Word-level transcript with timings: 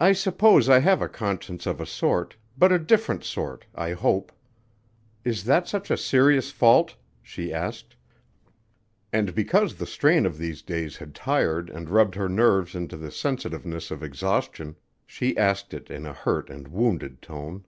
"I 0.00 0.10
suppose 0.12 0.68
I 0.68 0.80
have 0.80 1.00
a 1.00 1.08
conscience 1.08 1.66
of 1.66 1.80
a 1.80 1.86
sort 1.86 2.34
but 2.58 2.72
a 2.72 2.80
different, 2.80 3.22
sort, 3.22 3.64
I 3.72 3.92
hope. 3.92 4.32
Is 5.22 5.44
that 5.44 5.68
such 5.68 5.88
a 5.88 5.96
serious 5.96 6.50
fault?" 6.50 6.96
she 7.22 7.52
asked, 7.54 7.94
and 9.12 9.32
because 9.32 9.76
the 9.76 9.86
strain 9.86 10.26
of 10.26 10.36
these 10.36 10.62
days 10.62 10.96
had 10.96 11.14
tired 11.14 11.70
and 11.70 11.90
rubbed 11.90 12.16
her 12.16 12.28
nerves 12.28 12.74
into 12.74 12.96
the 12.96 13.12
sensitiveness 13.12 13.92
of 13.92 14.02
exhaustion, 14.02 14.74
she 15.06 15.36
asked 15.38 15.72
it 15.74 15.92
in 15.92 16.06
a 16.06 16.12
hurt 16.12 16.50
and 16.50 16.66
wounded 16.66 17.22
tone. 17.22 17.64